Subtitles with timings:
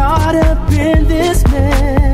[0.00, 2.09] caught up in this mess.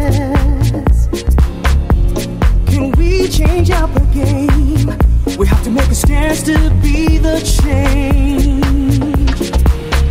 [6.29, 9.00] Make to be the change.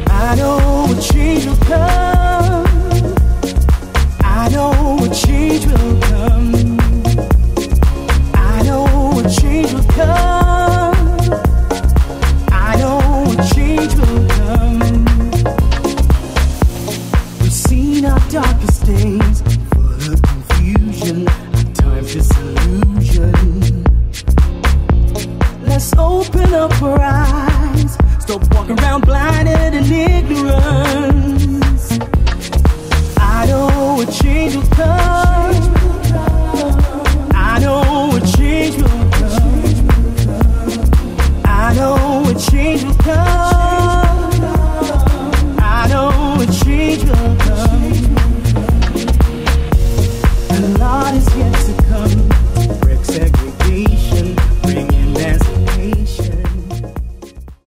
[0.09, 2.65] I know a change will come.
[4.21, 6.79] I know a change will come.
[8.33, 10.95] I know a change will come.
[12.51, 12.99] I know
[13.31, 15.05] a change will come.
[17.41, 19.41] We've seen our darkest days,
[25.97, 31.91] open up our eyes, stop walking around blinded in ignorance.
[33.17, 35.73] I know a change will come.
[37.33, 39.35] I know a change will come.
[41.45, 42.94] I know a change will